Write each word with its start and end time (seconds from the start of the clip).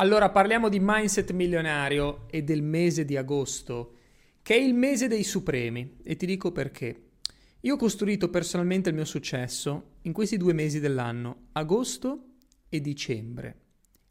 Allora 0.00 0.30
parliamo 0.30 0.70
di 0.70 0.78
mindset 0.80 1.30
milionario 1.32 2.24
e 2.30 2.42
del 2.42 2.62
mese 2.62 3.04
di 3.04 3.18
agosto, 3.18 3.96
che 4.40 4.54
è 4.54 4.58
il 4.58 4.72
mese 4.72 5.08
dei 5.08 5.22
supremi 5.22 5.98
e 6.02 6.16
ti 6.16 6.24
dico 6.24 6.52
perché. 6.52 7.08
Io 7.60 7.74
ho 7.74 7.76
costruito 7.76 8.30
personalmente 8.30 8.88
il 8.88 8.94
mio 8.94 9.04
successo 9.04 9.96
in 10.02 10.14
questi 10.14 10.38
due 10.38 10.54
mesi 10.54 10.80
dell'anno, 10.80 11.48
agosto 11.52 12.36
e 12.70 12.80
dicembre. 12.80 13.56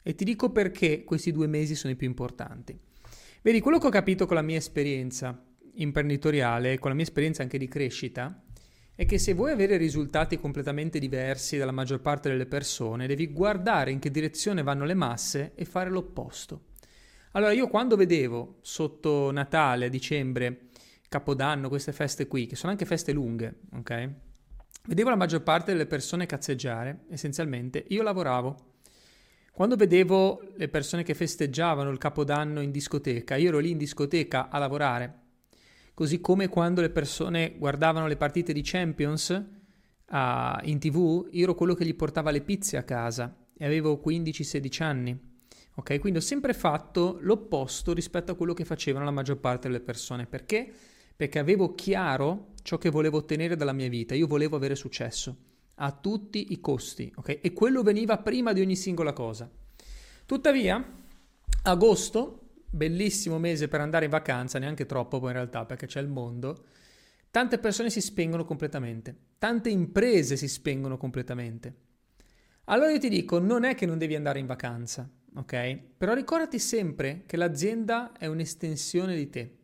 E 0.04 0.14
ti 0.14 0.24
dico 0.26 0.52
perché 0.52 1.04
questi 1.04 1.32
due 1.32 1.48
mesi 1.48 1.74
sono 1.74 1.92
i 1.92 1.96
più 1.96 2.06
importanti. 2.06 2.80
Vedi, 3.42 3.60
quello 3.60 3.80
che 3.80 3.88
ho 3.88 3.90
capito 3.90 4.28
con 4.28 4.36
la 4.36 4.44
mia 4.44 4.58
esperienza 4.58 5.44
imprenditoriale, 5.74 6.78
con 6.78 6.92
la 6.92 6.96
mia 6.96 7.06
esperienza 7.06 7.42
anche 7.42 7.58
di 7.58 7.68
crescita, 7.68 8.44
è 9.00 9.06
che 9.06 9.18
se 9.18 9.34
vuoi 9.34 9.54
avere 9.54 9.78
risultati 9.78 10.38
completamente 10.38 11.00
diversi 11.00 11.58
dalla 11.58 11.72
maggior 11.72 12.02
parte 12.02 12.28
delle 12.28 12.46
persone, 12.46 13.08
devi 13.08 13.32
guardare 13.32 13.92
in 13.92 14.00
che 14.00 14.12
direzione 14.12 14.62
vanno 14.62 14.84
le 14.84 14.94
masse 14.94 15.54
e 15.56 15.64
fare 15.64 15.90
l'opposto. 15.90 16.64
Allora 17.32 17.54
io 17.54 17.70
quando 17.70 17.96
vedevo 17.96 18.58
sotto 18.60 19.32
Natale, 19.32 19.88
dicembre, 19.88 20.64
Capodanno, 21.08 21.70
queste 21.70 21.94
feste 21.94 22.28
qui, 22.28 22.46
che 22.46 22.58
sono 22.58 22.74
anche 22.74 22.84
feste 22.84 23.14
lunghe, 23.14 23.60
ok? 23.72 24.10
Vedevo 24.88 25.10
la 25.10 25.16
maggior 25.16 25.44
parte 25.44 25.72
delle 25.72 25.86
persone 25.86 26.26
cazzeggiare, 26.26 27.06
essenzialmente, 27.10 27.86
io 27.88 28.04
lavoravo. 28.04 28.58
Quando 29.54 29.78
vedevo 29.78 30.42
le 30.58 30.68
persone 30.68 31.04
che 31.04 31.14
festeggiavano 31.14 31.90
il 31.90 32.00
Capodanno 32.00 32.60
in 32.60 32.72
discoteca, 32.72 33.38
io 33.38 33.48
ero 33.48 33.60
lì 33.60 33.70
in 33.70 33.78
discoteca 33.78 34.50
a 34.50 34.58
lavorare 34.58 35.28
così 36.00 36.22
come 36.22 36.48
quando 36.48 36.80
le 36.80 36.92
persone 36.92 37.56
guardavano 37.58 38.08
le 38.08 38.16
partite 38.16 38.54
di 38.54 38.62
Champions 38.64 39.32
uh, 39.32 40.16
in 40.62 40.80
tv, 40.80 41.28
io 41.30 41.44
ero 41.44 41.56
quello 41.56 41.74
che 41.74 41.84
gli 41.84 41.94
portava 41.94 42.32
le 42.32 42.40
pizze 42.40 42.78
a 42.78 42.84
casa 42.84 43.36
e 43.54 43.66
avevo 43.66 44.02
15-16 44.02 44.82
anni. 44.82 45.20
Ok, 45.76 46.00
quindi 46.00 46.20
ho 46.20 46.22
sempre 46.22 46.54
fatto 46.54 47.18
l'opposto 47.20 47.92
rispetto 47.92 48.32
a 48.32 48.36
quello 48.36 48.54
che 48.54 48.64
facevano 48.64 49.04
la 49.04 49.12
maggior 49.12 49.40
parte 49.40 49.68
delle 49.68 49.82
persone. 49.82 50.26
Perché? 50.26 50.72
Perché 51.18 51.38
avevo 51.38 51.76
chiaro 51.76 52.54
ciò 52.64 52.78
che 52.78 52.90
volevo 52.90 53.18
ottenere 53.18 53.58
dalla 53.58 53.74
mia 53.74 53.90
vita. 53.90 54.16
Io 54.16 54.26
volevo 54.26 54.56
avere 54.56 54.76
successo 54.76 55.36
a 55.76 55.92
tutti 55.92 56.54
i 56.54 56.62
costi, 56.62 57.12
ok? 57.14 57.40
E 57.42 57.52
quello 57.52 57.84
veniva 57.84 58.18
prima 58.20 58.54
di 58.54 58.62
ogni 58.62 58.78
singola 58.78 59.12
cosa. 59.12 59.52
Tuttavia, 60.26 60.82
agosto 61.64 62.49
bellissimo 62.70 63.40
mese 63.40 63.68
per 63.68 63.82
andare 63.82 64.06
in 64.06 64.12
vacanza, 64.12 64.60
neanche 64.60 64.86
troppo 64.86 65.20
poi 65.20 65.30
in 65.30 65.36
realtà 65.36 65.66
perché 65.66 65.88
c'è 65.88 66.00
il 66.00 66.08
mondo, 66.08 66.66
tante 67.32 67.58
persone 67.60 67.90
si 67.90 68.02
spengono 68.02 68.46
completamente, 68.46 69.16
tante 69.38 69.70
imprese 69.70 70.36
si 70.38 70.48
spengono 70.48 70.98
completamente. 70.98 71.76
Allora 72.66 72.92
io 72.92 73.00
ti 73.00 73.10
dico, 73.10 73.40
non 73.40 73.64
è 73.64 73.74
che 73.76 73.86
non 73.86 73.98
devi 73.98 74.16
andare 74.16 74.40
in 74.40 74.46
vacanza, 74.46 75.10
ok? 75.36 75.80
Però 75.98 76.14
ricordati 76.14 76.60
sempre 76.60 77.24
che 77.26 77.38
l'azienda 77.38 78.12
è 78.14 78.28
un'estensione 78.28 79.16
di 79.16 79.30
te. 79.30 79.58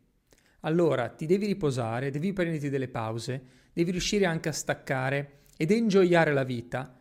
Allora 0.60 1.08
ti 1.08 1.26
devi 1.26 1.46
riposare, 1.46 2.10
devi 2.10 2.32
prenderti 2.32 2.68
delle 2.68 2.88
pause, 2.88 3.42
devi 3.72 3.92
riuscire 3.92 4.24
anche 4.24 4.48
a 4.48 4.52
staccare 4.52 5.42
ed 5.56 5.70
enjoyare 5.70 6.32
la 6.32 6.42
vita. 6.42 6.98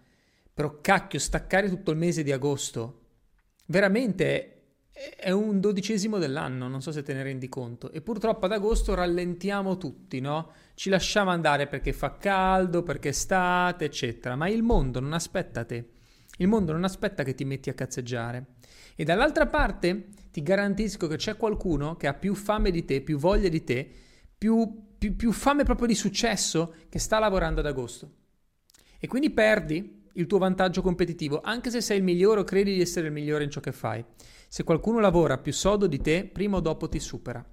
Però 0.54 0.80
cacchio, 0.80 1.18
staccare 1.18 1.70
tutto 1.70 1.90
il 1.90 1.98
mese 1.98 2.22
di 2.22 2.32
agosto 2.32 3.00
veramente 3.68 4.55
è 5.18 5.30
un 5.30 5.60
dodicesimo 5.60 6.20
dell'anno, 6.20 6.70
non 6.70 6.82
so 6.82 6.94
se 6.94 7.04
te 7.04 7.14
ne 7.14 7.22
rendi 7.22 7.50
conto. 7.50 7.92
E 7.92 8.00
purtroppo 8.00 8.46
ad 8.46 8.54
agosto 8.54 8.94
rallentiamo 8.94 9.76
tutti, 9.76 10.22
no? 10.22 10.54
Ci 10.74 10.90
lasciamo 10.90 11.32
andare 11.32 11.68
perché 11.68 11.92
fa 11.92 12.18
caldo, 12.18 12.82
perché 12.82 13.10
è 13.10 13.12
estate, 13.12 13.84
eccetera. 13.84 14.38
Ma 14.38 14.48
il 14.48 14.64
mondo 14.64 15.02
non 15.02 15.12
aspetta 15.12 15.66
te. 15.66 15.90
Il 16.38 16.48
mondo 16.48 16.72
non 16.72 16.86
aspetta 16.86 17.24
che 17.24 17.36
ti 17.36 17.44
metti 17.44 17.70
a 17.70 17.74
cazzeggiare. 17.74 18.46
E 18.96 19.04
dall'altra 19.04 19.48
parte 19.48 20.08
ti 20.32 20.42
garantisco 20.42 21.08
che 21.08 21.18
c'è 21.18 21.36
qualcuno 21.36 21.98
che 21.98 22.08
ha 22.08 22.14
più 22.14 22.34
fame 22.34 22.72
di 22.72 22.86
te, 22.86 23.02
più 23.02 23.18
voglia 23.18 23.50
di 23.50 23.66
te, 23.66 23.90
più, 24.38 24.94
più, 24.98 25.18
più 25.18 25.34
fame 25.34 25.66
proprio 25.66 25.88
di 25.88 25.96
successo 25.96 26.74
che 26.88 27.00
sta 27.00 27.20
lavorando 27.20 27.60
ad 27.60 27.66
agosto. 27.66 28.12
E 28.98 29.08
quindi 29.08 29.30
perdi 29.30 30.04
il 30.14 30.28
tuo 30.28 30.38
vantaggio 30.38 30.82
competitivo, 30.82 31.42
anche 31.42 31.70
se 31.70 31.82
sei 31.82 31.98
il 31.98 32.04
migliore 32.04 32.40
o 32.40 32.44
credi 32.46 32.74
di 32.74 32.82
essere 32.82 33.08
il 33.08 33.14
migliore 33.14 33.44
in 33.44 33.50
ciò 33.50 33.60
che 33.60 33.74
fai. 33.74 34.04
Se 34.56 34.64
qualcuno 34.64 35.02
lavora 35.02 35.38
più 35.38 35.52
sodo 35.52 35.86
di 35.86 36.00
te, 36.00 36.30
prima 36.32 36.56
o 36.56 36.60
dopo 36.62 36.88
ti 36.88 36.98
supera. 36.98 37.46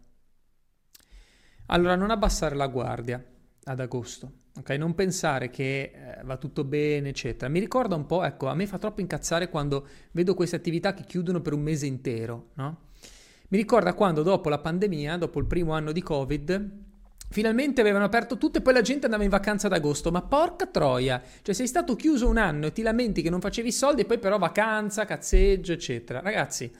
Allora 1.66 1.96
non 1.96 2.12
abbassare 2.12 2.54
la 2.54 2.68
guardia 2.68 3.20
ad 3.64 3.80
agosto, 3.80 4.30
ok? 4.56 4.70
Non 4.70 4.94
pensare 4.94 5.50
che 5.50 5.90
eh, 5.92 6.22
va 6.22 6.36
tutto 6.36 6.62
bene, 6.62 7.08
eccetera. 7.08 7.50
Mi 7.50 7.58
ricorda 7.58 7.96
un 7.96 8.06
po', 8.06 8.22
ecco, 8.22 8.46
a 8.46 8.54
me 8.54 8.68
fa 8.68 8.78
troppo 8.78 9.00
incazzare 9.00 9.48
quando 9.48 9.84
vedo 10.12 10.34
queste 10.34 10.54
attività 10.54 10.94
che 10.94 11.02
chiudono 11.02 11.40
per 11.40 11.54
un 11.54 11.62
mese 11.62 11.86
intero, 11.86 12.50
no? 12.54 12.82
Mi 13.48 13.58
ricorda 13.58 13.94
quando 13.94 14.22
dopo 14.22 14.48
la 14.48 14.60
pandemia, 14.60 15.16
dopo 15.16 15.40
il 15.40 15.46
primo 15.46 15.72
anno 15.72 15.90
di 15.90 16.02
Covid, 16.02 16.70
Finalmente 17.32 17.80
avevano 17.80 18.04
aperto 18.04 18.36
tutto 18.36 18.58
e 18.58 18.60
poi 18.60 18.74
la 18.74 18.82
gente 18.82 19.06
andava 19.06 19.24
in 19.24 19.30
vacanza 19.30 19.66
ad 19.66 19.72
agosto. 19.72 20.10
Ma 20.10 20.22
porca 20.22 20.66
troia! 20.66 21.20
Cioè, 21.42 21.54
sei 21.54 21.66
stato 21.66 21.96
chiuso 21.96 22.28
un 22.28 22.36
anno 22.36 22.66
e 22.66 22.72
ti 22.72 22.82
lamenti 22.82 23.22
che 23.22 23.30
non 23.30 23.40
facevi 23.40 23.72
soldi 23.72 24.02
e 24.02 24.04
poi 24.04 24.18
però 24.18 24.38
vacanza, 24.38 25.04
cazzeggio, 25.04 25.72
eccetera. 25.72 26.20
Ragazzi, 26.20 26.70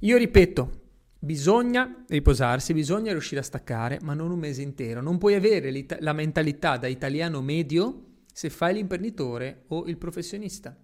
io 0.00 0.16
ripeto, 0.16 0.70
bisogna 1.18 2.04
riposarsi, 2.08 2.74
bisogna 2.74 3.12
riuscire 3.12 3.40
a 3.40 3.44
staccare, 3.44 3.98
ma 4.02 4.12
non 4.12 4.30
un 4.30 4.38
mese 4.38 4.62
intero. 4.62 5.00
Non 5.00 5.18
puoi 5.18 5.34
avere 5.34 5.86
la 6.00 6.12
mentalità 6.12 6.76
da 6.76 6.88
italiano 6.88 7.40
medio 7.40 8.02
se 8.32 8.50
fai 8.50 8.74
l'imprenditore 8.74 9.62
o 9.68 9.86
il 9.86 9.96
professionista. 9.96 10.76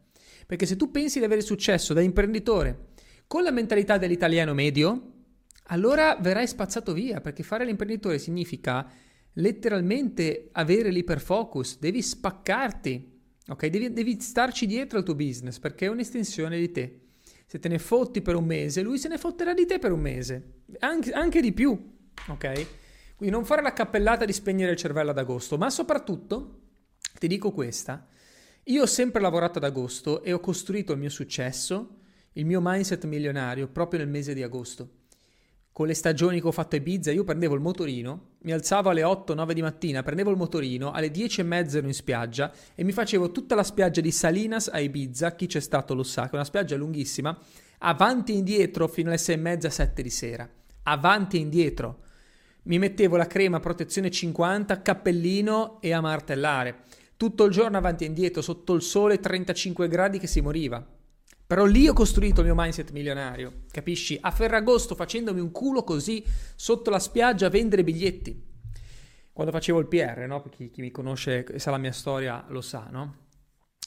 Perché 0.46 0.64
se 0.64 0.76
tu 0.76 0.90
pensi 0.90 1.18
di 1.18 1.24
avere 1.24 1.40
successo 1.40 1.92
da 1.92 2.00
imprenditore 2.00 2.90
con 3.26 3.42
la 3.42 3.50
mentalità 3.50 3.98
dell'italiano 3.98 4.54
medio, 4.54 5.11
allora 5.66 6.16
verrai 6.20 6.46
spazzato 6.46 6.92
via, 6.92 7.20
perché 7.20 7.42
fare 7.42 7.64
l'imprenditore 7.64 8.18
significa 8.18 8.90
letteralmente 9.34 10.48
avere 10.52 10.90
l'iperfocus, 10.90 11.78
devi 11.78 12.02
spaccarti, 12.02 13.20
ok? 13.48 13.66
Devi, 13.66 13.92
devi 13.92 14.20
starci 14.20 14.66
dietro 14.66 14.98
al 14.98 15.04
tuo 15.04 15.14
business, 15.14 15.58
perché 15.58 15.86
è 15.86 15.90
un'estensione 15.90 16.58
di 16.58 16.70
te. 16.70 17.00
Se 17.46 17.58
te 17.58 17.68
ne 17.68 17.78
fotti 17.78 18.22
per 18.22 18.34
un 18.34 18.44
mese, 18.44 18.82
lui 18.82 18.98
se 18.98 19.08
ne 19.08 19.18
fotterà 19.18 19.54
di 19.54 19.66
te 19.66 19.78
per 19.78 19.92
un 19.92 20.00
mese, 20.00 20.62
anche, 20.80 21.12
anche 21.12 21.40
di 21.40 21.52
più, 21.52 21.70
ok? 22.28 22.66
Quindi 23.16 23.34
non 23.34 23.44
fare 23.44 23.62
la 23.62 23.72
cappellata 23.72 24.24
di 24.24 24.32
spegnere 24.32 24.72
il 24.72 24.78
cervello 24.78 25.10
ad 25.10 25.18
agosto, 25.18 25.56
ma 25.56 25.70
soprattutto, 25.70 26.60
ti 27.18 27.28
dico 27.28 27.52
questa, 27.52 28.08
io 28.64 28.82
ho 28.82 28.86
sempre 28.86 29.20
lavorato 29.20 29.58
ad 29.58 29.64
agosto 29.64 30.22
e 30.22 30.32
ho 30.32 30.40
costruito 30.40 30.92
il 30.92 30.98
mio 30.98 31.10
successo, 31.10 31.98
il 32.32 32.46
mio 32.46 32.60
mindset 32.62 33.04
milionario 33.04 33.68
proprio 33.68 34.00
nel 34.00 34.08
mese 34.08 34.34
di 34.34 34.42
agosto 34.42 35.00
con 35.72 35.86
le 35.86 35.94
stagioni 35.94 36.40
che 36.40 36.46
ho 36.46 36.52
fatto 36.52 36.76
a 36.76 36.78
Ibiza, 36.78 37.10
io 37.12 37.24
prendevo 37.24 37.54
il 37.54 37.62
motorino, 37.62 38.32
mi 38.42 38.52
alzavo 38.52 38.90
alle 38.90 39.02
8-9 39.02 39.52
di 39.52 39.62
mattina, 39.62 40.02
prendevo 40.02 40.30
il 40.30 40.36
motorino, 40.36 40.92
alle 40.92 41.10
10 41.10 41.40
e 41.40 41.44
mezza 41.44 41.78
ero 41.78 41.86
in 41.86 41.94
spiaggia 41.94 42.52
e 42.74 42.84
mi 42.84 42.92
facevo 42.92 43.32
tutta 43.32 43.54
la 43.54 43.62
spiaggia 43.62 44.02
di 44.02 44.10
Salinas 44.10 44.68
a 44.68 44.80
Ibiza, 44.80 45.34
chi 45.34 45.46
c'è 45.46 45.60
stato 45.60 45.94
lo 45.94 46.02
sa, 46.02 46.24
che 46.24 46.32
è 46.32 46.34
una 46.34 46.44
spiaggia 46.44 46.76
lunghissima, 46.76 47.36
avanti 47.78 48.32
e 48.32 48.36
indietro 48.36 48.86
fino 48.86 49.08
alle 49.08 49.18
6 49.18 49.34
e 49.34 49.38
mezza, 49.38 49.70
7 49.70 50.02
di 50.02 50.10
sera, 50.10 50.48
avanti 50.82 51.38
e 51.38 51.40
indietro. 51.40 52.00
Mi 52.64 52.78
mettevo 52.78 53.16
la 53.16 53.26
crema 53.26 53.58
protezione 53.58 54.10
50, 54.10 54.82
cappellino 54.82 55.80
e 55.80 55.92
a 55.92 56.02
martellare. 56.02 56.82
Tutto 57.16 57.44
il 57.44 57.50
giorno 57.50 57.78
avanti 57.78 58.04
e 58.04 58.08
indietro, 58.08 58.42
sotto 58.42 58.74
il 58.74 58.82
sole, 58.82 59.20
35 59.20 59.88
gradi 59.88 60.18
che 60.18 60.26
si 60.26 60.42
moriva. 60.42 60.86
Però 61.52 61.66
lì 61.66 61.86
ho 61.86 61.92
costruito 61.92 62.40
il 62.40 62.46
mio 62.46 62.54
mindset 62.56 62.92
milionario, 62.92 63.64
capisci? 63.70 64.16
A 64.18 64.30
Ferragosto 64.30 64.94
facendomi 64.94 65.38
un 65.38 65.50
culo 65.50 65.84
così 65.84 66.24
sotto 66.56 66.88
la 66.88 66.98
spiaggia 66.98 67.48
a 67.48 67.50
vendere 67.50 67.84
biglietti. 67.84 68.42
Quando 69.30 69.52
facevo 69.52 69.78
il 69.78 69.86
PR, 69.86 70.24
no? 70.26 70.42
Chi, 70.48 70.70
chi 70.70 70.80
mi 70.80 70.90
conosce 70.90 71.44
e 71.44 71.58
sa 71.58 71.70
la 71.70 71.76
mia 71.76 71.92
storia 71.92 72.42
lo 72.48 72.62
sa, 72.62 72.88
no? 72.90 73.16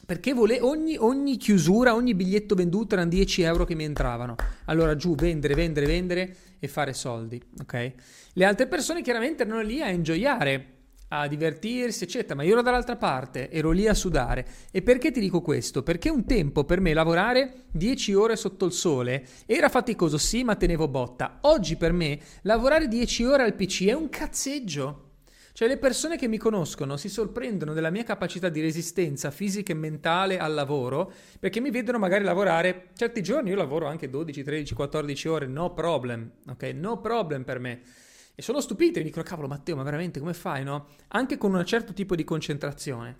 Perché 0.06 0.34
vole- 0.34 0.62
ogni, 0.62 0.96
ogni, 0.96 1.38
chiusura, 1.38 1.96
ogni 1.96 2.14
biglietto 2.14 2.54
venduto 2.54 2.94
erano 2.94 3.10
10 3.10 3.42
euro 3.42 3.66
che 3.66 3.74
mi 3.74 3.84
entravano. 3.84 4.36
Allora 4.66 4.96
giù, 4.96 5.16
vendere, 5.16 5.56
vendere, 5.56 5.88
vendere 5.88 6.36
e 6.60 6.68
fare 6.68 6.94
soldi, 6.94 7.42
ok? 7.62 7.94
Le 8.34 8.46
altre 8.46 8.68
persone 8.68 9.02
chiaramente 9.02 9.42
erano 9.42 9.64
lì 9.64 9.82
a 9.82 9.88
enjoyare 9.88 10.75
a 11.20 11.28
divertirsi, 11.28 12.04
eccetera, 12.04 12.36
ma 12.36 12.44
io 12.44 12.54
ero 12.54 12.62
dall'altra 12.62 12.96
parte, 12.96 13.50
ero 13.50 13.72
lì 13.72 13.88
a 13.88 13.94
sudare. 13.94 14.46
E 14.72 14.82
perché 14.82 15.12
ti 15.12 15.20
dico 15.20 15.42
questo? 15.42 15.84
Perché 15.84 16.10
un 16.10 16.26
tempo 16.26 16.64
per 16.64 16.80
me 16.80 16.94
lavorare 16.94 17.66
10 17.72 18.14
ore 18.14 18.36
sotto 18.36 18.66
il 18.66 18.72
sole 18.72 19.26
era 19.46 19.70
faticoso, 19.70 20.18
sì, 20.18 20.44
ma 20.44 20.56
tenevo 20.56 20.88
botta. 20.88 21.40
Oggi 21.42 21.76
per 21.76 21.94
me 21.94 22.20
lavorare 22.42 22.88
10 22.88 23.26
ore 23.26 23.44
al 23.44 23.56
PC 23.56 23.86
è 23.86 23.94
un 23.94 24.10
cazzeggio. 24.10 25.06
Cioè 25.56 25.70
le 25.70 25.78
persone 25.78 26.18
che 26.18 26.28
mi 26.28 26.38
conoscono 26.38 26.98
si 26.98 27.08
sorprendono 27.08 27.72
della 27.72 27.90
mia 27.90 28.04
capacità 28.04 28.50
di 28.50 28.60
resistenza 28.60 29.32
fisica 29.32 29.72
e 29.72 29.76
mentale 29.76 30.38
al 30.38 30.54
lavoro 30.54 31.10
perché 31.40 31.62
mi 31.62 31.72
vedono 31.72 31.98
magari 31.98 32.26
lavorare 32.26 32.90
certi 32.94 33.24
giorni, 33.24 33.52
io 33.52 33.56
lavoro 33.56 33.88
anche 33.88 34.10
12, 34.10 34.44
13, 34.44 34.74
14 34.74 35.28
ore, 35.30 35.48
no 35.48 35.74
problem, 35.74 36.30
ok? 36.50 36.64
No 36.74 37.00
problem 37.00 37.46
per 37.46 37.60
me. 37.60 37.80
E 38.36 38.42
sono 38.42 38.60
stupiti, 38.60 39.00
mi 39.00 39.06
dicono, 39.06 39.24
cavolo 39.24 39.48
Matteo, 39.48 39.78
ma 39.78 39.84
veramente 39.84 40.20
come 40.20 40.34
fai, 40.34 40.64
no? 40.64 40.88
Anche 41.10 41.38
con 41.38 41.54
un 41.54 41.66
certo 41.66 41.94
tipo 41.94 42.16
di 42.16 42.26
concentrazione. 42.26 43.16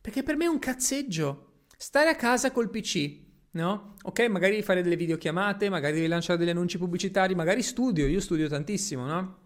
Perché 0.00 0.24
per 0.24 0.36
me 0.36 0.46
è 0.46 0.48
un 0.48 0.58
cazzeggio. 0.58 1.52
Stare 1.76 2.10
a 2.10 2.16
casa 2.16 2.50
col 2.50 2.68
PC, 2.68 3.18
no? 3.52 3.94
Ok, 4.02 4.20
magari 4.28 4.60
fare 4.62 4.82
delle 4.82 4.96
videochiamate, 4.96 5.68
magari 5.68 5.94
devi 5.94 6.08
lanciare 6.08 6.38
degli 6.38 6.48
annunci 6.48 6.78
pubblicitari, 6.78 7.36
magari 7.36 7.62
studio, 7.62 8.06
io 8.06 8.20
studio 8.20 8.48
tantissimo, 8.48 9.06
no? 9.06 9.38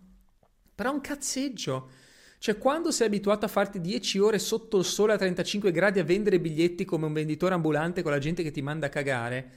Però 0.75 0.90
è 0.90 0.94
un 0.94 1.00
cazzeggio. 1.02 1.90
Cioè, 2.38 2.56
quando 2.56 2.90
sei 2.90 3.08
abituato 3.08 3.44
a 3.44 3.49
farti 3.49 3.82
10 3.82 4.19
ore 4.19 4.38
sotto 4.38 4.78
il 4.78 4.84
sole 4.87 5.12
a 5.12 5.19
35 5.19 5.70
gradi 5.73 5.99
a 5.99 6.05
vendere 6.05 6.40
biglietti 6.40 6.87
come 6.87 7.05
un 7.05 7.12
venditore 7.12 7.52
ambulante 7.52 8.00
con 8.00 8.12
la 8.12 8.19
gente 8.19 8.43
che 8.43 8.50
ti 8.50 8.62
manda 8.62 8.87
a 8.87 8.88
cagare 8.88 9.50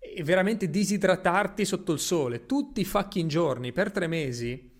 e 0.00 0.24
veramente 0.24 0.68
disidratarti 0.68 1.64
sotto 1.64 1.92
il 1.92 2.00
sole 2.00 2.46
tutti 2.46 2.80
i 2.80 2.84
fucking 2.84 3.28
giorni 3.28 3.70
per 3.70 3.92
tre 3.92 4.08
mesi, 4.08 4.75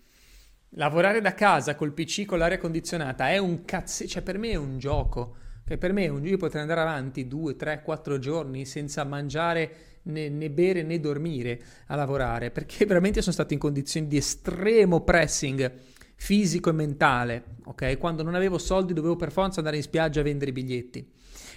lavorare 0.71 1.21
da 1.21 1.33
casa 1.33 1.75
col 1.75 1.93
PC 1.93 2.25
con 2.25 2.37
l'aria 2.39 2.57
condizionata 2.57 3.29
è 3.29 3.37
un 3.37 3.63
cazzo, 3.65 4.05
cioè 4.05 4.21
per 4.21 4.37
me 4.37 4.51
è 4.51 4.55
un 4.55 4.77
gioco. 4.77 5.35
Che 5.63 5.77
per 5.77 5.91
me 5.91 6.05
è 6.05 6.07
un 6.07 6.25
io 6.25 6.37
potrei 6.37 6.61
andare 6.61 6.79
avanti 6.79 7.27
2, 7.27 7.57
3, 7.57 7.81
4 7.83 8.19
giorni 8.19 8.65
senza 8.65 9.03
mangiare 9.03 9.97
né, 10.03 10.29
né, 10.29 10.49
bere 10.49 10.81
né 10.83 10.97
dormire 10.99 11.59
a 11.87 11.95
lavorare, 11.95 12.51
perché 12.51 12.85
veramente 12.87 13.21
sono 13.21 13.33
stato 13.33 13.53
in 13.53 13.59
condizioni 13.59 14.07
di 14.07 14.17
estremo 14.17 15.01
pressing 15.01 15.73
fisico 16.15 16.69
e 16.69 16.73
mentale, 16.73 17.43
ok? 17.65 17.97
Quando 17.97 18.23
non 18.23 18.33
avevo 18.33 18.57
soldi 18.57 18.93
dovevo 18.93 19.15
per 19.15 19.31
forza 19.31 19.59
andare 19.59 19.77
in 19.77 19.83
spiaggia 19.83 20.21
a 20.21 20.23
vendere 20.23 20.49
i 20.49 20.53
biglietti. 20.53 21.07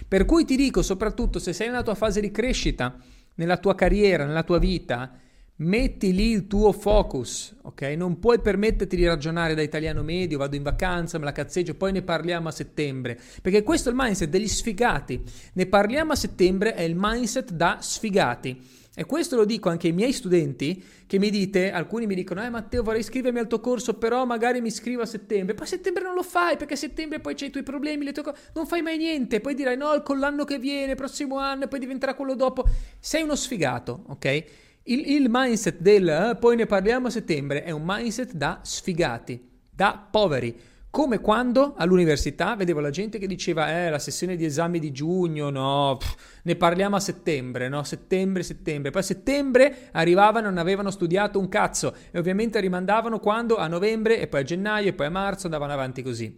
Per 0.07 0.25
cui 0.25 0.45
ti 0.45 0.55
dico, 0.55 0.81
soprattutto 0.81 1.39
se 1.39 1.53
sei 1.53 1.67
nella 1.67 1.83
tua 1.83 1.95
fase 1.95 2.21
di 2.21 2.31
crescita, 2.31 2.95
nella 3.35 3.57
tua 3.57 3.75
carriera, 3.75 4.25
nella 4.25 4.43
tua 4.43 4.59
vita, 4.59 5.17
metti 5.61 6.13
lì 6.13 6.31
il 6.31 6.47
tuo 6.47 6.71
focus, 6.71 7.55
ok? 7.61 7.81
Non 7.95 8.19
puoi 8.19 8.39
permetterti 8.39 8.95
di 8.95 9.05
ragionare 9.05 9.53
da 9.53 9.61
italiano 9.61 10.01
medio, 10.03 10.37
vado 10.37 10.55
in 10.55 10.63
vacanza, 10.63 11.17
me 11.17 11.25
la 11.25 11.31
cazzeggio, 11.31 11.75
poi 11.75 11.91
ne 11.91 12.01
parliamo 12.01 12.47
a 12.47 12.51
settembre, 12.51 13.19
perché 13.41 13.63
questo 13.63 13.89
è 13.89 13.91
il 13.91 13.97
mindset 13.99 14.29
degli 14.29 14.47
sfigati. 14.47 15.21
Ne 15.53 15.65
parliamo 15.67 16.13
a 16.13 16.15
settembre 16.15 16.73
è 16.73 16.81
il 16.81 16.95
mindset 16.95 17.51
da 17.51 17.77
sfigati. 17.79 18.79
E 18.93 19.05
questo 19.05 19.37
lo 19.37 19.45
dico 19.45 19.69
anche 19.69 19.87
ai 19.87 19.93
miei 19.93 20.11
studenti 20.11 20.83
che 21.07 21.17
mi 21.17 21.29
dite, 21.29 21.71
alcuni 21.71 22.07
mi 22.07 22.15
dicono, 22.15 22.43
eh 22.43 22.49
Matteo 22.49 22.83
vorrei 22.83 22.99
iscrivermi 22.99 23.39
al 23.39 23.47
tuo 23.47 23.61
corso, 23.61 23.93
però 23.93 24.25
magari 24.25 24.59
mi 24.59 24.67
iscrivo 24.67 25.03
a 25.03 25.05
settembre. 25.05 25.53
Poi 25.55 25.65
a 25.65 25.69
settembre 25.69 26.03
non 26.03 26.13
lo 26.13 26.23
fai 26.23 26.57
perché 26.57 26.73
a 26.73 26.77
settembre 26.77 27.19
poi 27.19 27.35
c'hai 27.35 27.47
i 27.47 27.51
tuoi 27.51 27.63
problemi, 27.63 28.03
le 28.03 28.11
tue 28.11 28.23
cose, 28.23 28.37
non 28.53 28.67
fai 28.67 28.81
mai 28.81 28.97
niente. 28.97 29.39
Poi 29.39 29.53
dirai 29.53 29.77
no, 29.77 30.01
con 30.03 30.19
l'anno 30.19 30.43
che 30.43 30.59
viene, 30.59 30.95
prossimo 30.95 31.37
anno, 31.37 31.63
e 31.63 31.67
poi 31.69 31.79
diventerà 31.79 32.15
quello 32.15 32.35
dopo. 32.35 32.65
Sei 32.99 33.21
uno 33.21 33.35
sfigato, 33.35 34.03
ok? 34.07 34.43
Il, 34.83 35.11
il 35.11 35.27
mindset 35.29 35.79
del 35.79 36.07
eh, 36.07 36.37
poi 36.39 36.55
ne 36.55 36.65
parliamo 36.65 37.07
a 37.07 37.11
settembre 37.11 37.63
è 37.63 37.71
un 37.71 37.83
mindset 37.85 38.33
da 38.33 38.59
sfigati, 38.63 39.49
da 39.69 40.07
poveri 40.09 40.69
come 40.91 41.21
quando 41.21 41.73
all'università 41.77 42.53
vedevo 42.57 42.81
la 42.81 42.89
gente 42.89 43.17
che 43.17 43.25
diceva, 43.25 43.85
eh, 43.85 43.89
la 43.89 43.97
sessione 43.97 44.35
di 44.35 44.43
esami 44.43 44.77
di 44.77 44.91
giugno, 44.91 45.49
no, 45.49 45.95
pff, 45.97 46.41
ne 46.43 46.57
parliamo 46.57 46.97
a 46.97 46.99
settembre, 46.99 47.69
no, 47.69 47.81
settembre, 47.83 48.43
settembre. 48.43 48.91
Poi 48.91 49.01
a 49.01 49.05
settembre 49.05 49.87
arrivavano 49.93 50.47
e 50.47 50.49
non 50.49 50.57
avevano 50.57 50.91
studiato 50.91 51.39
un 51.39 51.47
cazzo 51.47 51.95
e 52.11 52.19
ovviamente 52.19 52.59
rimandavano 52.59 53.19
quando? 53.19 53.55
A 53.55 53.67
novembre 53.67 54.19
e 54.19 54.27
poi 54.27 54.41
a 54.41 54.43
gennaio 54.43 54.89
e 54.89 54.93
poi 54.93 55.05
a 55.05 55.11
marzo 55.11 55.45
andavano 55.45 55.71
avanti 55.71 56.01
così. 56.01 56.37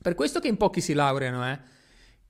Per 0.00 0.14
questo 0.14 0.38
che 0.38 0.46
in 0.46 0.56
pochi 0.56 0.80
si 0.80 0.92
laureano, 0.92 1.50
eh. 1.50 1.58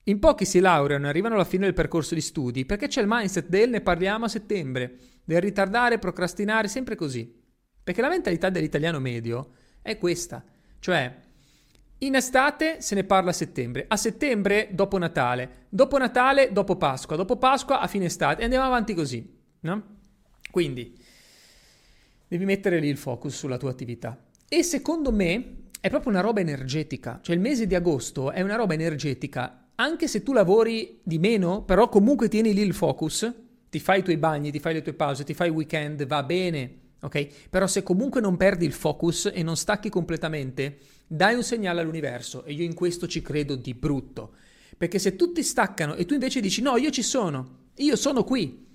In 0.05 0.21
pochi 0.21 0.47
si 0.47 0.61
laureano 0.61 1.05
e 1.05 1.09
arrivano 1.11 1.35
alla 1.35 1.45
fine 1.45 1.65
del 1.65 1.75
percorso 1.75 2.15
di 2.15 2.23
studi 2.23 2.65
perché 2.65 2.89
c'è 2.89 3.03
il 3.03 3.09
mindset 3.11 3.47
del 3.47 3.69
ne 3.69 3.83
parliamo 3.83 4.25
a 4.25 4.29
settembre, 4.29 4.97
del 5.29 5.43
ritardare, 5.43 5.99
procrastinare, 5.99 6.69
sempre 6.69 6.95
così. 6.95 7.31
Perché 7.85 8.01
la 8.01 8.09
mentalità 8.09 8.49
dell'italiano 8.49 8.99
medio 8.99 9.51
è 9.83 9.99
questa, 9.99 10.43
cioè 10.79 11.15
in 11.99 12.15
estate 12.15 12.81
se 12.81 12.95
ne 12.95 13.05
parla 13.05 13.29
a 13.29 13.35
settembre, 13.35 13.85
a 13.89 13.97
settembre 13.99 14.71
dopo 14.73 14.97
Natale, 14.97 15.67
dopo 15.69 15.99
Natale 15.99 16.51
dopo 16.51 16.77
Pasqua, 16.77 17.15
dopo 17.15 17.37
Pasqua 17.37 17.81
a 17.81 17.87
fine 17.87 18.07
estate 18.07 18.41
e 18.41 18.45
andiamo 18.45 18.65
avanti 18.65 18.95
così, 18.95 19.39
no? 19.61 19.97
Quindi 20.51 20.97
devi 22.27 22.47
mettere 22.47 22.81
lì 22.81 22.89
il 22.89 22.97
focus 22.97 23.37
sulla 23.37 23.59
tua 23.59 23.69
attività. 23.69 24.19
E 24.49 24.63
secondo 24.63 25.13
me 25.13 25.57
è 25.79 25.91
proprio 25.91 26.11
una 26.11 26.23
roba 26.23 26.41
energetica, 26.41 27.19
cioè 27.21 27.35
il 27.35 27.43
mese 27.43 27.67
di 27.67 27.75
agosto 27.75 28.33
è 28.33 28.41
una 28.41 28.57
roba 28.57 28.73
energetica, 28.73 29.73
anche 29.75 30.09
se 30.09 30.23
tu 30.23 30.33
lavori 30.33 31.01
di 31.03 31.19
meno, 31.19 31.65
però 31.65 31.91
comunque 31.91 32.29
tieni 32.29 32.55
lì 32.55 32.63
il 32.63 32.73
focus, 32.73 33.31
ti 33.69 33.81
fai 33.81 34.01
i 34.01 34.03
tuoi 34.03 34.17
bagni, 34.17 34.51
ti 34.51 34.59
fai 34.59 34.75
le 34.75 34.83
tue 34.83 34.95
pause, 34.95 35.25
ti 35.25 35.35
fai 35.35 35.49
il 35.49 35.55
weekend, 35.55 36.07
va 36.07 36.23
bene, 36.23 36.79
ok? 37.01 37.49
Però 37.51 37.67
se 37.67 37.83
comunque 37.83 38.21
non 38.21 38.37
perdi 38.37 38.65
il 38.65 38.73
focus 38.73 39.31
e 39.33 39.43
non 39.43 39.57
stacchi 39.57 39.89
completamente, 39.89 40.79
dai 41.07 41.35
un 41.35 41.43
segnale 41.43 41.81
all'universo 41.81 42.45
e 42.45 42.53
io 42.53 42.65
in 42.65 42.75
questo 42.75 43.07
ci 43.07 43.23
credo 43.23 43.55
di 43.55 43.75
brutto. 43.75 44.35
Perché 44.77 44.99
se 44.99 45.17
tutti 45.17 45.43
staccano 45.43 45.95
e 45.95 46.05
tu 46.05 46.15
invece 46.15 46.41
dici 46.41 46.63
no, 46.63 46.77
io 46.77 46.91
ci 46.91 47.03
sono, 47.03 47.67
io 47.77 47.97
sono 47.97 48.23
qui, 48.25 48.67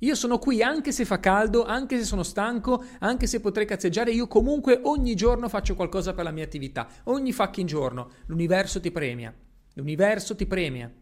io 0.00 0.14
sono 0.14 0.38
qui 0.38 0.62
anche 0.62 0.92
se 0.92 1.04
fa 1.04 1.18
caldo, 1.18 1.64
anche 1.64 1.98
se 1.98 2.04
sono 2.04 2.22
stanco, 2.22 2.84
anche 3.00 3.26
se 3.26 3.40
potrei 3.40 3.66
cazzeggiare, 3.66 4.12
io 4.12 4.28
comunque 4.28 4.78
ogni 4.84 5.16
giorno 5.16 5.48
faccio 5.48 5.74
qualcosa 5.74 6.14
per 6.14 6.22
la 6.22 6.30
mia 6.30 6.44
attività, 6.44 6.88
ogni 7.04 7.32
fucking 7.32 7.66
giorno. 7.66 8.10
L'universo 8.26 8.80
ti 8.80 8.92
premia, 8.92 9.34
l'universo 9.74 10.36
ti 10.36 10.46
premia. 10.46 10.92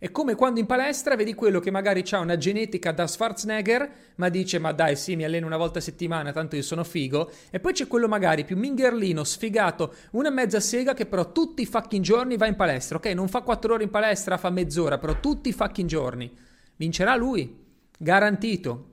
È 0.00 0.12
come 0.12 0.36
quando 0.36 0.60
in 0.60 0.66
palestra 0.66 1.16
vedi 1.16 1.34
quello 1.34 1.58
che 1.58 1.72
magari 1.72 2.04
ha 2.10 2.20
una 2.20 2.36
genetica 2.36 2.92
da 2.92 3.08
Schwarzenegger, 3.08 3.90
ma 4.14 4.28
dice 4.28 4.60
ma 4.60 4.70
dai 4.70 4.94
sì 4.94 5.16
mi 5.16 5.24
alleno 5.24 5.46
una 5.46 5.56
volta 5.56 5.80
a 5.80 5.82
settimana, 5.82 6.30
tanto 6.30 6.54
io 6.54 6.62
sono 6.62 6.84
figo, 6.84 7.28
e 7.50 7.58
poi 7.58 7.72
c'è 7.72 7.88
quello 7.88 8.06
magari 8.06 8.44
più 8.44 8.56
mingherlino, 8.56 9.24
sfigato, 9.24 9.92
una 10.12 10.30
mezza 10.30 10.60
sega 10.60 10.94
che 10.94 11.06
però 11.06 11.32
tutti 11.32 11.62
i 11.62 11.66
fucking 11.66 12.04
giorni 12.04 12.36
va 12.36 12.46
in 12.46 12.54
palestra, 12.54 12.98
ok? 12.98 13.06
Non 13.06 13.26
fa 13.26 13.40
quattro 13.40 13.74
ore 13.74 13.82
in 13.82 13.90
palestra, 13.90 14.36
fa 14.36 14.50
mezz'ora, 14.50 14.98
però 14.98 15.18
tutti 15.18 15.48
i 15.48 15.52
fucking 15.52 15.88
giorni. 15.88 16.32
Vincerà 16.76 17.16
lui, 17.16 17.58
garantito. 17.98 18.90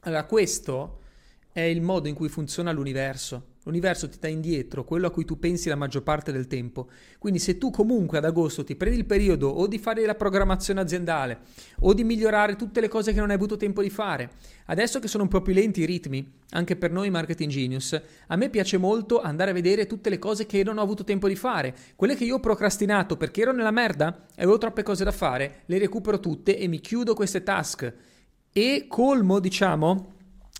Allora 0.00 0.24
questo 0.24 1.00
è 1.52 1.60
il 1.60 1.82
modo 1.82 2.08
in 2.08 2.14
cui 2.14 2.30
funziona 2.30 2.72
l'universo. 2.72 3.56
L'universo 3.64 4.08
ti 4.08 4.18
dà 4.18 4.28
indietro 4.28 4.84
quello 4.84 5.08
a 5.08 5.10
cui 5.10 5.24
tu 5.24 5.38
pensi 5.38 5.68
la 5.68 5.74
maggior 5.74 6.02
parte 6.02 6.32
del 6.32 6.46
tempo. 6.46 6.88
Quindi 7.18 7.38
se 7.38 7.58
tu 7.58 7.70
comunque 7.70 8.18
ad 8.18 8.24
agosto 8.24 8.64
ti 8.64 8.76
prendi 8.76 8.98
il 8.98 9.04
periodo 9.04 9.48
o 9.48 9.66
di 9.66 9.78
fare 9.78 10.06
la 10.06 10.14
programmazione 10.14 10.80
aziendale 10.80 11.40
o 11.80 11.92
di 11.92 12.04
migliorare 12.04 12.56
tutte 12.56 12.80
le 12.80 12.88
cose 12.88 13.12
che 13.12 13.20
non 13.20 13.28
hai 13.28 13.36
avuto 13.36 13.56
tempo 13.56 13.82
di 13.82 13.90
fare, 13.90 14.30
adesso 14.66 15.00
che 15.00 15.08
sono 15.08 15.24
un 15.24 15.28
po' 15.28 15.42
più 15.42 15.52
lenti 15.52 15.80
i 15.80 15.86
ritmi, 15.86 16.26
anche 16.50 16.76
per 16.76 16.92
noi 16.92 17.10
Marketing 17.10 17.50
Genius, 17.50 18.00
a 18.28 18.36
me 18.36 18.48
piace 18.48 18.78
molto 18.78 19.20
andare 19.20 19.50
a 19.50 19.54
vedere 19.54 19.86
tutte 19.86 20.08
le 20.08 20.18
cose 20.18 20.46
che 20.46 20.62
non 20.62 20.78
ho 20.78 20.82
avuto 20.82 21.04
tempo 21.04 21.28
di 21.28 21.36
fare. 21.36 21.74
Quelle 21.94 22.16
che 22.16 22.24
io 22.24 22.36
ho 22.36 22.40
procrastinato 22.40 23.16
perché 23.16 23.42
ero 23.42 23.52
nella 23.52 23.70
merda 23.70 24.26
e 24.34 24.42
avevo 24.42 24.58
troppe 24.58 24.82
cose 24.82 25.04
da 25.04 25.12
fare, 25.12 25.62
le 25.66 25.78
recupero 25.78 26.20
tutte 26.20 26.56
e 26.56 26.68
mi 26.68 26.80
chiudo 26.80 27.14
queste 27.14 27.42
task 27.42 27.92
e 28.50 28.86
colmo, 28.88 29.40
diciamo, 29.40 30.14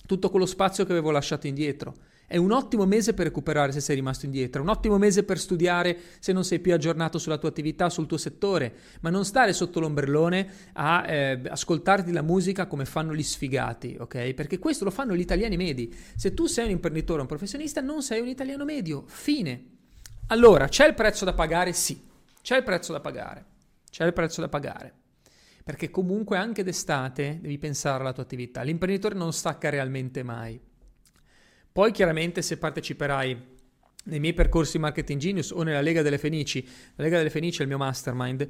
tutto 0.06 0.30
quello 0.30 0.46
spazio 0.46 0.84
che 0.84 0.92
avevo 0.92 1.10
lasciato 1.10 1.46
indietro. 1.46 1.94
È 2.30 2.36
un 2.36 2.52
ottimo 2.52 2.84
mese 2.84 3.14
per 3.14 3.24
recuperare 3.24 3.72
se 3.72 3.80
sei 3.80 3.96
rimasto 3.96 4.26
indietro, 4.26 4.60
un 4.60 4.68
ottimo 4.68 4.98
mese 4.98 5.24
per 5.24 5.38
studiare 5.38 5.98
se 6.18 6.34
non 6.34 6.44
sei 6.44 6.58
più 6.60 6.74
aggiornato 6.74 7.16
sulla 7.16 7.38
tua 7.38 7.48
attività, 7.48 7.88
sul 7.88 8.06
tuo 8.06 8.18
settore, 8.18 8.74
ma 9.00 9.08
non 9.08 9.24
stare 9.24 9.54
sotto 9.54 9.80
l'ombrellone 9.80 10.46
a 10.74 11.10
eh, 11.10 11.40
ascoltarti 11.48 12.12
la 12.12 12.20
musica 12.20 12.66
come 12.66 12.84
fanno 12.84 13.14
gli 13.14 13.22
sfigati, 13.22 13.96
ok? 13.98 14.34
Perché 14.34 14.58
questo 14.58 14.84
lo 14.84 14.90
fanno 14.90 15.16
gli 15.16 15.20
italiani 15.20 15.56
medi. 15.56 15.90
Se 16.16 16.34
tu 16.34 16.44
sei 16.44 16.66
un 16.66 16.72
imprenditore, 16.72 17.22
un 17.22 17.26
professionista, 17.26 17.80
non 17.80 18.02
sei 18.02 18.20
un 18.20 18.28
italiano 18.28 18.66
medio. 18.66 19.04
Fine. 19.06 19.64
Allora, 20.26 20.68
c'è 20.68 20.86
il 20.86 20.92
prezzo 20.92 21.24
da 21.24 21.32
pagare? 21.32 21.72
Sì, 21.72 21.98
c'è 22.42 22.58
il 22.58 22.62
prezzo 22.62 22.92
da 22.92 23.00
pagare. 23.00 23.46
C'è 23.90 24.04
il 24.04 24.12
prezzo 24.12 24.42
da 24.42 24.50
pagare 24.50 24.92
perché 25.64 25.90
comunque 25.90 26.38
anche 26.38 26.62
d'estate 26.62 27.40
devi 27.42 27.58
pensare 27.58 28.00
alla 28.00 28.14
tua 28.14 28.22
attività. 28.22 28.62
L'imprenditore 28.62 29.14
non 29.14 29.34
stacca 29.34 29.68
realmente 29.68 30.22
mai. 30.22 30.58
Poi 31.78 31.92
chiaramente 31.92 32.42
se 32.42 32.58
parteciperai 32.58 33.40
nei 34.06 34.18
miei 34.18 34.34
percorsi 34.34 34.80
Marketing 34.80 35.20
Genius 35.20 35.52
o 35.52 35.62
nella 35.62 35.80
Lega 35.80 36.02
delle 36.02 36.18
Fenici, 36.18 36.66
la 36.96 37.04
Lega 37.04 37.18
delle 37.18 37.30
Fenici 37.30 37.60
è 37.60 37.62
il 37.62 37.68
mio 37.68 37.78
mastermind, 37.78 38.48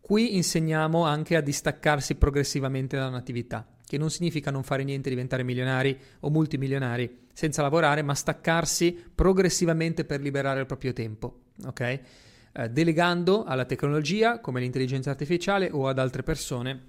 qui 0.00 0.34
insegniamo 0.36 1.04
anche 1.04 1.36
a 1.36 1.42
distaccarsi 1.42 2.14
progressivamente 2.14 2.96
da 2.96 3.08
un'attività, 3.08 3.66
che 3.84 3.98
non 3.98 4.08
significa 4.08 4.50
non 4.50 4.62
fare 4.62 4.82
niente, 4.82 5.10
diventare 5.10 5.42
milionari 5.42 5.94
o 6.20 6.30
multimilionari 6.30 7.26
senza 7.34 7.60
lavorare, 7.60 8.00
ma 8.00 8.14
staccarsi 8.14 8.98
progressivamente 9.14 10.06
per 10.06 10.22
liberare 10.22 10.60
il 10.60 10.66
proprio 10.66 10.94
tempo, 10.94 11.40
ok? 11.66 11.80
Eh, 11.80 12.70
delegando 12.70 13.44
alla 13.44 13.66
tecnologia 13.66 14.40
come 14.40 14.58
l'intelligenza 14.60 15.10
artificiale 15.10 15.68
o 15.70 15.86
ad 15.86 15.98
altre 15.98 16.22
persone 16.22 16.84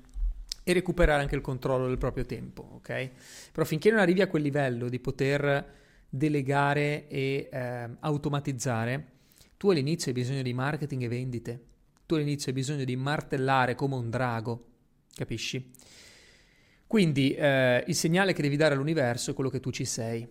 e 0.63 0.71
recuperare 0.71 1.21
anche 1.21 1.35
il 1.35 1.41
controllo 1.41 1.87
del 1.87 1.97
proprio 1.97 2.25
tempo, 2.25 2.75
ok? 2.75 3.09
Però 3.51 3.65
finché 3.65 3.89
non 3.89 3.99
arrivi 3.99 4.21
a 4.21 4.27
quel 4.27 4.41
livello 4.41 4.87
di 4.87 4.99
poter 5.01 5.79
delegare 6.13 7.07
e 7.07 7.47
eh, 7.49 7.89
automatizzare, 8.01 9.07
tu 9.55 9.69
all'inizio 9.69 10.11
hai 10.11 10.13
bisogno 10.13 10.41
di 10.41 10.53
marketing 10.53 11.03
e 11.03 11.07
vendite, 11.07 11.63
tu 12.05 12.15
all'inizio 12.15 12.49
hai 12.49 12.53
bisogno 12.53 12.83
di 12.83 12.95
martellare 12.97 13.73
come 13.75 13.95
un 13.95 14.09
drago, 14.09 14.67
capisci? 15.15 15.71
Quindi 16.85 17.33
eh, 17.33 17.85
il 17.87 17.95
segnale 17.95 18.33
che 18.33 18.41
devi 18.41 18.57
dare 18.57 18.73
all'universo 18.73 19.31
è 19.31 19.33
quello 19.33 19.49
che 19.49 19.61
tu 19.61 19.71
ci 19.71 19.85
sei 19.85 20.27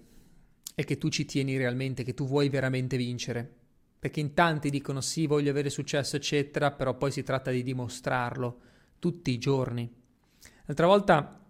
e 0.74 0.84
che 0.84 0.98
tu 0.98 1.08
ci 1.08 1.24
tieni 1.24 1.56
realmente, 1.56 2.04
che 2.04 2.12
tu 2.12 2.26
vuoi 2.26 2.50
veramente 2.50 2.98
vincere. 2.98 3.56
Perché 3.98 4.20
in 4.20 4.34
tanti 4.34 4.68
dicono 4.68 5.00
sì, 5.00 5.26
voglio 5.26 5.50
avere 5.50 5.70
successo, 5.70 6.16
eccetera, 6.16 6.70
però 6.70 6.94
poi 6.96 7.12
si 7.12 7.22
tratta 7.22 7.50
di 7.50 7.62
dimostrarlo 7.62 8.60
tutti 8.98 9.30
i 9.30 9.38
giorni. 9.38 9.90
L'altra 10.66 10.86
volta 10.86 11.40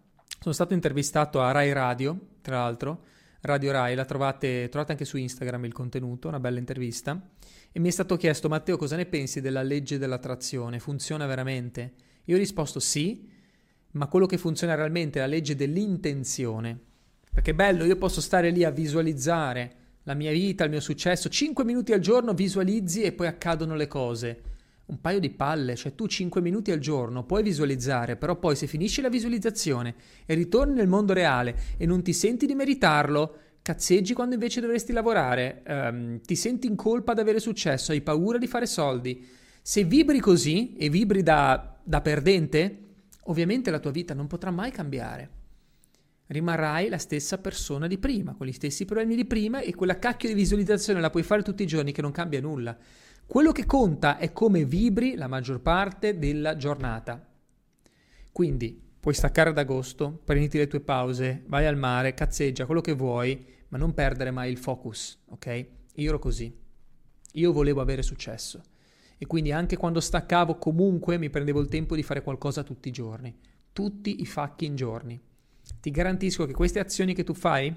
sono 0.41 0.55
stato 0.55 0.75
intervistato 0.75 1.41
a 1.41 1.51
Rai 1.51 1.73
Radio, 1.73 2.19
tra 2.41 2.59
l'altro, 2.59 3.05
Radio 3.43 3.73
Rai, 3.73 3.95
la 3.95 4.05
trovate, 4.05 4.69
trovate 4.69 4.93
anche 4.93 5.05
su 5.05 5.17
Instagram 5.17 5.65
il 5.65 5.73
contenuto, 5.73 6.29
una 6.29 6.41
bella 6.41 6.59
intervista, 6.59 7.21
e 7.73 7.81
mi 7.81 7.89
è 7.89 7.91
stato 7.91 8.17
chiesto, 8.17 8.49
Matteo, 8.49 8.77
cosa 8.77 8.97
ne 8.97 9.07
pensi 9.07 9.41
della 9.41 9.63
legge 9.63 9.97
dell'attrazione? 9.97 10.79
Funziona 10.79 11.25
veramente? 11.27 11.95
Io 12.25 12.37
ho 12.37 12.39
risposto 12.39 12.81
sì, 12.81 13.29
ma 13.93 14.09
quello 14.09 14.27
che 14.27 14.37
funziona 14.37 14.75
realmente 14.75 15.19
è 15.19 15.23
la 15.23 15.29
legge 15.29 15.57
dell'intenzione. 15.57 16.79
Perché 17.33 17.53
è 17.53 17.55
bello, 17.55 17.85
io 17.85 17.97
posso 17.97 18.21
stare 18.21 18.51
lì 18.51 18.65
a 18.65 18.71
visualizzare 18.71 19.77
la 20.03 20.15
mia 20.15 20.33
vita, 20.33 20.65
il 20.65 20.71
mio 20.71 20.81
successo, 20.81 21.29
5 21.29 21.65
minuti 21.65 21.93
al 21.93 22.01
giorno 22.01 22.35
visualizzi 22.35 23.03
e 23.03 23.13
poi 23.13 23.27
accadono 23.27 23.75
le 23.75 23.87
cose. 23.87 24.43
Un 24.91 25.01
paio 25.01 25.21
di 25.21 25.31
palle, 25.31 25.77
cioè 25.77 25.95
tu 25.95 26.09
5 26.09 26.41
minuti 26.41 26.73
al 26.73 26.81
giorno 26.81 27.25
puoi 27.25 27.45
visualizzare, 27.45 28.17
però 28.17 28.37
poi 28.37 28.57
se 28.57 28.67
finisci 28.67 29.01
la 29.01 29.09
visualizzazione 29.09 29.95
e 30.27 30.35
ritorni 30.35 30.75
nel 30.75 30.89
mondo 30.89 31.13
reale 31.13 31.57
e 31.77 31.87
non 31.87 32.03
ti 32.03 32.13
senti 32.13 32.45
di 32.45 32.57
meritarlo, 32.57 33.37
cazzeggi 33.63 34.15
quando 34.15 34.35
invece 34.35 34.61
dovresti 34.61 34.93
lavorare, 34.93 35.63
um, 35.67 36.21
ti 36.21 36.35
senti 36.35 36.67
in 36.67 36.75
colpa 36.75 37.15
di 37.15 37.21
avere 37.21 37.39
successo, 37.39 37.93
hai 37.93 38.01
paura 38.01 38.37
di 38.37 38.49
fare 38.49 38.67
soldi. 38.67 39.25
Se 39.63 39.85
vibri 39.85 40.19
così 40.19 40.75
e 40.77 40.89
vibri 40.89 41.23
da, 41.23 41.79
da 41.85 42.01
perdente, 42.01 42.79
ovviamente 43.25 43.71
la 43.71 43.79
tua 43.79 43.93
vita 43.93 44.13
non 44.13 44.27
potrà 44.27 44.51
mai 44.51 44.73
cambiare 44.73 45.39
rimarrai 46.31 46.89
la 46.89 46.99
stessa 46.99 47.39
persona 47.39 47.87
di 47.87 47.99
prima, 47.99 48.35
con 48.35 48.47
gli 48.47 48.53
stessi 48.53 48.85
problemi 48.85 49.17
di 49.17 49.25
prima 49.25 49.61
e 49.61 49.75
quella 49.75 49.99
cacchio 49.99 50.29
di 50.29 50.35
visualizzazione 50.35 51.01
la 51.01 51.11
puoi 51.11 51.25
fare 51.25 51.43
tutti 51.43 51.63
i 51.63 51.67
giorni 51.67 51.93
che 51.93 52.03
non 52.03 52.13
cambia 52.13 52.41
nulla. 52.41 52.77
Quello 53.31 53.53
che 53.53 53.65
conta 53.65 54.19
è 54.19 54.33
come 54.33 54.65
vibri 54.65 55.15
la 55.15 55.29
maggior 55.29 55.61
parte 55.61 56.19
della 56.19 56.57
giornata. 56.57 57.25
Quindi 58.33 58.83
puoi 58.99 59.15
staccare 59.15 59.51
ad 59.51 59.59
agosto, 59.59 60.21
prenditi 60.25 60.59
le 60.59 60.67
tue 60.67 60.81
pause, 60.81 61.45
vai 61.47 61.65
al 61.65 61.77
mare, 61.77 62.13
cazzeggia 62.13 62.67
quello 62.67 62.81
che 62.81 62.93
vuoi, 62.93 63.47
ma 63.69 63.79
non 63.79 63.95
perdere 63.95 64.33
mai 64.33 64.51
il 64.51 64.59
focus, 64.59 65.17
ok? 65.29 65.67
Io 65.95 66.09
ero 66.09 66.19
così. 66.19 66.53
Io 67.35 67.53
volevo 67.53 67.81
avere 67.81 68.03
successo. 68.03 68.63
E 69.17 69.25
quindi 69.29 69.53
anche 69.53 69.77
quando 69.77 70.01
staccavo 70.01 70.57
comunque 70.57 71.17
mi 71.17 71.31
prendevo 71.31 71.61
il 71.61 71.69
tempo 71.69 71.95
di 71.95 72.03
fare 72.03 72.23
qualcosa 72.23 72.65
tutti 72.65 72.89
i 72.89 72.93
giorni. 72.93 73.33
Tutti 73.73 74.23
i 74.23 74.27
fucking 74.27 74.77
giorni 74.77 75.21
ti 75.81 75.93
garantisco 75.93 76.47
che 76.47 76.53
queste 76.53 76.81
azioni 76.81 77.15
che 77.15 77.23
tu 77.23 77.35
fai, 77.35 77.73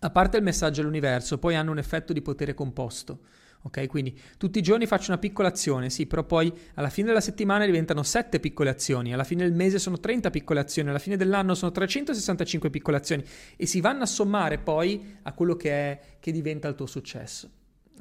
a 0.00 0.10
parte 0.10 0.38
il 0.38 0.42
messaggio 0.42 0.80
all'universo, 0.80 1.36
poi 1.36 1.54
hanno 1.54 1.70
un 1.70 1.78
effetto 1.78 2.14
di 2.14 2.22
potere 2.22 2.54
composto. 2.54 3.24
Ok, 3.62 3.86
quindi 3.88 4.18
tutti 4.38 4.58
i 4.58 4.62
giorni 4.62 4.86
faccio 4.86 5.10
una 5.10 5.20
piccola 5.20 5.48
azione, 5.48 5.90
sì, 5.90 6.06
però 6.06 6.24
poi 6.24 6.50
alla 6.74 6.88
fine 6.88 7.08
della 7.08 7.20
settimana 7.20 7.66
diventano 7.66 8.02
7 8.02 8.40
piccole 8.40 8.70
azioni, 8.70 9.12
alla 9.12 9.24
fine 9.24 9.42
del 9.42 9.52
mese 9.52 9.78
sono 9.78 10.00
30 10.00 10.30
piccole 10.30 10.60
azioni, 10.60 10.88
alla 10.88 10.98
fine 10.98 11.16
dell'anno 11.16 11.54
sono 11.54 11.70
365 11.70 12.70
piccole 12.70 12.96
azioni 12.96 13.22
e 13.56 13.66
si 13.66 13.80
vanno 13.80 14.04
a 14.04 14.06
sommare 14.06 14.58
poi 14.58 15.18
a 15.22 15.34
quello 15.34 15.56
che 15.56 15.70
è 15.70 16.00
che 16.20 16.32
diventa 16.32 16.68
il 16.68 16.74
tuo 16.74 16.86
successo. 16.86 17.50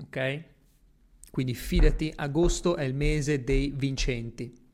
Ok? 0.01 0.43
Quindi 1.29 1.53
fidati, 1.53 2.11
agosto 2.15 2.77
è 2.77 2.83
il 2.83 2.95
mese 2.95 3.43
dei 3.43 3.73
vincenti 3.75 4.67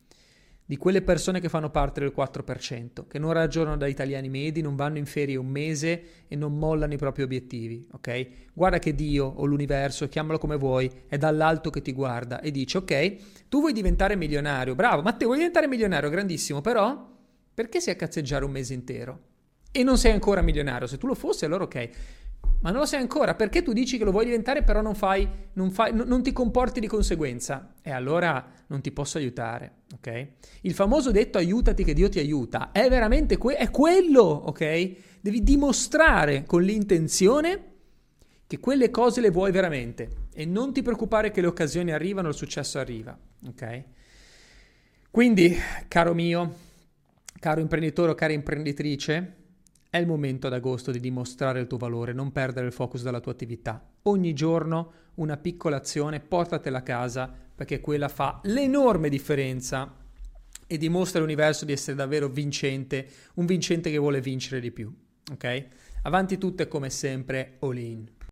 di 0.68 0.78
quelle 0.78 1.04
persone 1.04 1.40
che 1.40 1.48
fanno 1.48 1.70
parte 1.70 2.00
del 2.00 2.12
4%, 2.16 3.06
che 3.08 3.20
non 3.20 3.34
ragionano 3.34 3.78
da 3.78 3.86
italiani 3.86 4.30
medi, 4.30 4.62
non 4.62 4.76
vanno 4.76 4.98
in 4.98 5.06
ferie 5.06 5.36
un 5.36 5.46
mese 5.46 6.04
e 6.28 6.36
non 6.36 6.58
mollano 6.58 6.94
i 6.94 6.98
propri 6.98 7.22
obiettivi, 7.22 7.88
ok? 7.92 8.28
Guarda 8.54 8.80
che 8.80 8.96
Dio 8.96 9.26
o 9.26 9.46
l'universo, 9.46 10.10
chiamalo 10.10 10.40
come 10.40 10.56
vuoi, 10.56 10.90
è 11.08 11.18
dall'alto 11.18 11.70
che 11.70 11.84
ti 11.84 11.92
guarda 11.92 12.42
e 12.42 12.50
dice, 12.50 12.80
ok, 12.80 13.16
tu 13.48 13.60
vuoi 13.60 13.74
diventare 13.74 14.16
milionario, 14.16 14.74
bravo, 14.74 15.04
Matteo 15.04 15.28
vuoi 15.28 15.38
diventare 15.38 15.68
milionario, 15.68 16.10
grandissimo, 16.10 16.62
però 16.62 17.14
perché 17.54 17.80
sei 17.80 17.94
a 17.94 17.98
cazzeggiare 17.98 18.44
un 18.44 18.52
mese 18.52 18.74
intero? 18.74 19.20
E 19.72 19.84
non 19.84 20.00
sei 20.00 20.14
ancora 20.14 20.42
milionario, 20.42 20.88
se 20.88 20.98
tu 20.98 21.06
lo 21.06 21.16
fossi 21.16 21.46
allora 21.46 21.66
ok, 21.66 21.90
ma 22.62 22.72
non 22.72 22.80
lo 22.82 22.86
sai 22.86 23.02
ancora, 23.02 23.36
perché 23.36 23.62
tu 23.62 23.74
dici 23.74 23.98
che 23.98 24.04
lo 24.04 24.12
vuoi 24.12 24.26
diventare 24.26 24.64
però 24.64 24.82
non, 24.82 24.96
fai, 24.96 25.28
non, 25.54 25.72
fai, 25.72 25.94
n- 25.94 26.04
non 26.08 26.24
ti 26.24 26.34
comporti 26.34 26.80
di 26.80 26.88
conseguenza? 26.88 27.74
E 27.82 27.92
allora 27.92 28.46
non 28.68 28.82
ti 28.82 28.92
posso 28.92 29.18
aiutare, 29.18 29.84
ok? 29.96 30.28
Il 30.62 30.74
famoso 30.74 31.12
detto 31.12 31.38
aiutati 31.38 31.84
che 31.84 31.94
Dio 31.94 32.10
ti 32.10 32.20
aiuta 32.20 32.72
è 32.72 32.90
veramente 32.90 33.38
que- 33.38 33.56
è 33.56 33.70
quello, 33.70 34.22
ok? 34.22 34.96
Devi 35.22 35.44
dimostrare 35.44 36.44
con 36.46 36.64
l'intenzione 36.64 37.74
che 38.48 38.60
quelle 38.60 38.90
cose 38.92 39.22
le 39.22 39.32
vuoi 39.32 39.52
veramente 39.52 40.10
e 40.34 40.46
non 40.46 40.74
ti 40.74 40.82
preoccupare 40.82 41.32
che 41.32 41.42
le 41.42 41.48
occasioni 41.48 41.92
arrivano, 41.92 42.30
il 42.30 42.36
successo 42.36 42.80
arriva, 42.80 43.18
ok? 43.48 43.84
Quindi, 45.10 45.56
caro 45.88 46.14
mio, 46.14 46.56
caro 47.40 47.62
imprenditore 47.62 48.12
o 48.12 48.16
cara 48.16 48.34
imprenditrice, 48.34 49.34
è 49.96 50.00
il 50.00 50.08
momento 50.08 50.48
ad 50.48 50.54
agosto 50.54 50.92
di 50.92 51.00
dimostrare 51.00 51.62
il 51.62 51.68
tuo 51.68 51.78
valore, 51.78 52.12
non 52.12 52.34
perdere 52.34 52.66
il 52.66 52.74
focus 52.74 53.02
dalla 53.02 53.22
tua 53.22 53.32
attività. 53.32 53.82
Ogni 54.04 54.34
giorno 54.34 54.92
una 55.16 55.38
piccola 55.38 55.78
azione, 55.78 56.20
portatela 56.20 56.80
a 56.80 56.84
casa 56.84 57.34
perché 57.56 57.80
quella 57.80 58.10
fa 58.10 58.42
l'enorme 58.44 59.08
differenza 59.08 59.96
e 60.68 60.78
dimostra 60.78 61.20
all'universo 61.20 61.64
di 61.64 61.72
essere 61.72 61.96
davvero 61.96 62.28
vincente, 62.28 63.08
un 63.36 63.46
vincente 63.46 63.90
che 63.90 63.98
vuole 63.98 64.20
vincere 64.20 64.60
di 64.60 64.72
più. 64.72 64.94
Ok? 65.32 65.68
Avanti 66.02 66.38
tutte 66.38 66.68
come 66.68 66.90
sempre, 66.90 67.56
all 67.60 67.78
in. 67.78 68.15